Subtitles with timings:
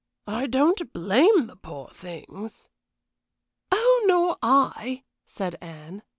[0.25, 2.69] I don't blame the poor things."
[3.71, 6.01] "Oh, nor I!" said Anne.